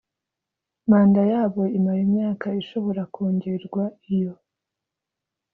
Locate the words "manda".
0.89-1.21